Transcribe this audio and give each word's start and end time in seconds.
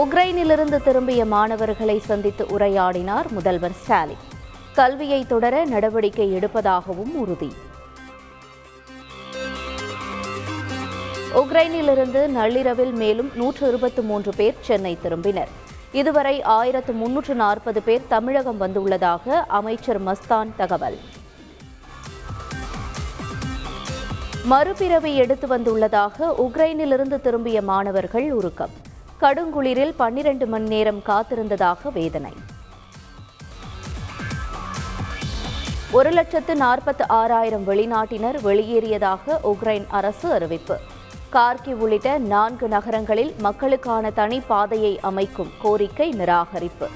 உக்ரைனிலிருந்து 0.00 0.82
திரும்பிய 0.82 1.24
மாணவர்களை 1.24 1.98
சந்தித்து 1.98 2.44
உரையாடினார் 2.44 3.28
முதல்வர் 3.30 3.72
ஸ்டாலின். 3.72 4.22
கல்வியை 4.74 5.26
தொடர 5.26 5.64
நடவடிக்கை 5.64 6.32
எடுப்பதாகவும் 6.32 7.12
உறுதி. 7.14 7.52
உக்ரைனிலிருந்து 11.34 12.26
நள்ளிரவில் 12.26 12.92
மேலும் 12.92 13.30
நூற்று 13.34 13.68
இருபத்தி 13.68 14.02
மூன்று 14.02 14.32
பேர் 14.36 14.54
சென்னை 14.60 14.98
திரும்பினர். 15.02 15.52
இதுவரை 15.92 16.42
ஆயிரத்து 16.42 16.92
முன்னூற்று 16.92 17.34
நாற்பது 17.34 17.82
பேர் 17.82 18.08
தமிழகம் 18.08 18.60
வந்துள்ளதாக 18.60 19.44
அமைச்சர் 19.46 20.02
மஸ்தான் 20.04 20.52
தகவல். 20.56 20.98
மறுபிறவி 24.44 25.14
எடுத்து 25.16 25.46
வந்துள்ளதாக 25.46 26.32
உக்ரைனிலிருந்து 26.38 27.20
திரும்பிய 27.20 27.62
மாணவர்கள் 27.62 28.32
உருக்கம். 28.32 28.90
கடுங்குளிரில் 29.22 29.94
பன்னிரண்டு 29.96 30.46
மணி 30.46 30.68
நேரம் 30.68 31.02
காத்திருந்ததாக 31.06 31.92
வேதனை. 31.92 32.32
ஒரு 35.90 36.10
லட்சத்து 36.10 36.56
நாற்பத்து 36.56 37.08
ஆறாயிரம் 37.08 37.68
வெளிநாட்டினர் 37.68 38.38
வெளியேறியதாக 38.42 39.38
உக்ரைன் 39.42 39.86
அரசு 39.88 40.32
அறிவிப்பு. 40.32 40.78
கார்கி 41.32 41.72
உள்ளிட்ட 41.72 42.18
நான்கு 42.18 42.68
நகரங்களில் 42.68 43.34
மக்களுக்கான 43.38 44.10
தனி 44.10 44.40
பாதையை 44.40 45.00
அமைக்கும் 45.00 45.52
கோரிக்கை 45.62 46.12
நிராகரிப்பு. 46.12 46.88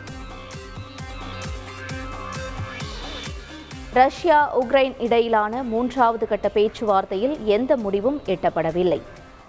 ரஷ்யா 3.92 4.60
உக்ரைன் 4.60 5.02
இடையிலான 5.02 5.62
மூன்றாவது 5.62 6.28
கட்ட 6.28 6.50
பேச்சுவார்த்தையில் 6.54 7.44
எந்த 7.44 7.76
முடிவும் 7.76 8.20
எட்டப்படவில்லை. 8.26 9.02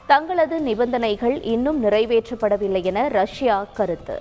தங்களது 0.07 0.59
நிபந்தனைகள் 0.59 1.41
இன்னும் 1.43 1.83
நிறைவேற்றப்படவில்லை 1.83 2.83
என 2.83 3.07
ரஷ்யா 3.07 3.65
கருத்து. 3.73 4.19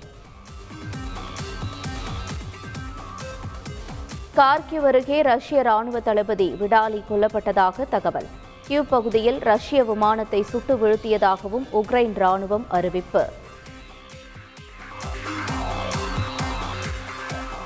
கார்கிவ் 4.37 4.85
அருகே 4.85 5.21
ரஷ்ய 5.21 5.61
ராணுவ 5.61 5.99
தளபதி 5.99 6.55
விடாலி 6.59 7.03
கொல்லப்பட்டதாக 7.09 7.89
தகவல். 7.89 8.27
கியூ 8.67 8.83
பகுதியில் 8.83 9.39
ரஷ்ய 9.39 9.83
விமானத்தை 9.83 10.41
சுட்டு 10.41 10.75
வீழ்த்தியதாகவும் 10.75 11.67
உக்ரைன் 11.73 12.15
ராணுவம் 12.23 12.63
அறிவிப்பு. 12.67 13.25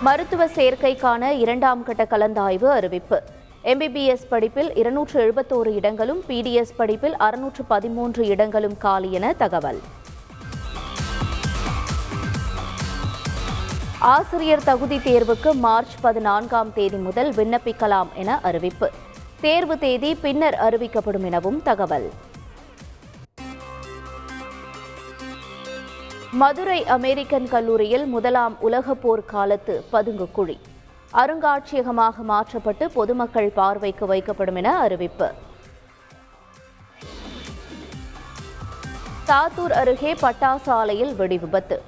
மருத்துவ 0.01 0.45
சேர்க்கைக்கான 0.45 1.31
இரண்டாம் 1.31 1.83
கட்ட 1.83 2.03
கலந்தாய்வு 2.03 2.65
அறிவிப்பு. 2.65 3.23
எம்பிபிஎஸ் 3.63 4.27
படிப்பில் 4.29 4.75
இருநூற்று 4.75 5.17
எழுபத்தோரு 5.23 5.73
இடங்களும் 5.73 6.23
பிடிஎஸ் 6.27 6.73
படிப்பில் 6.77 7.15
அறுநூற்று 7.15 7.63
பதிமூன்று 7.63 8.25
இடங்களும் 8.27 8.77
காலி 8.77 9.11
என 9.11 9.33
தகவல். 9.33 9.79
ஆசிரியர் 13.99 14.63
தகுதி 14.63 14.97
தேர்வுக்கு 14.97 15.53
மார்ச் 15.53 15.99
பதினான்காம் 16.01 16.73
தேதி 16.73 16.97
முதல் 16.97 17.31
விண்ணப்பிக்கலாம் 17.31 18.07
என 18.15 18.39
அறிவிப்பு. 18.41 18.89
தேர்வு 19.41 19.77
தேதி 19.77 20.15
பின்னர் 20.15 20.57
அறிவிக்கப்படும் 20.69 21.25
எனவும் 21.25 21.63
தகவல். 21.63 22.11
மதுரை 26.31 26.85
அமெரிக்கன் 26.85 27.47
கல்லூரியில் 27.47 28.05
முதலாம் 28.05 28.61
உலகப் 28.61 29.01
போர் 29.01 29.25
காலத்து 29.25 29.83
பதுங்கு 29.89 30.31
குழி. 30.31 30.59
அருங்காட்சியகமாக 31.13 32.15
மாற்றப்பட்டு 32.17 32.91
பொதுமக்கள் 32.91 33.51
பார்வைக்கு 33.55 34.07
வைக்கப்படும் 34.07 34.55
என 34.55 34.79
அறிவிப்பு. 34.79 35.31
சாத்தூர் 39.27 39.71
அருகே 39.71 40.13
பட்டாசு 40.13 40.69
ஆலையில் 40.69 41.15
வெடி 41.15 41.37
விபத்து. 41.37 41.81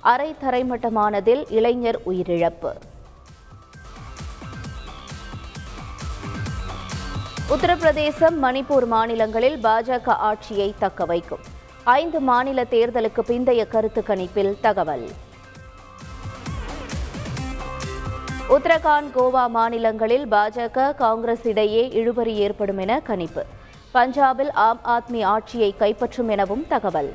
அரை 0.00 0.36
தரைமட்டமானதில் 0.42 1.44
இளைஞர் 1.48 2.00
உயிரிழப்பு. 2.06 2.72
உத்தரப்பிரதேசம் 7.48 8.36
மணிப்பூர் 8.42 8.86
மாநிலங்களில் 8.86 9.58
பாஜக 9.62 10.08
ஆட்சியை 10.08 10.74
தக்க 10.78 11.04
வைக்கும். 11.04 11.40
ஐந்து 11.84 12.20
மாநில 12.20 12.62
தேர்தலுக்கு 12.62 13.22
பிந்தைய 13.26 13.68
கருத்து 13.68 14.02
கணிப்பில் 14.06 14.60
தகவல். 14.60 15.10
உத்தரகாண்ட் 18.54 19.08
கோவா 19.14 19.48
மாநிலங்களில் 19.48 20.26
பாஜக 20.30 20.94
காங்கிரஸ் 20.94 21.46
இடையே 21.46 21.88
இழுபறி 21.88 22.34
ஏற்படும் 22.34 22.78
என 22.78 23.00
கணிப்பு. 23.00 23.42
பஞ்சாபில் 23.94 24.50
ஆம் 24.54 24.80
ஆத்மி 24.84 25.22
ஆட்சியை 25.24 25.74
கைப்பற்றும் 25.78 26.26
எனவும் 26.26 26.66
தகவல். 26.68 27.14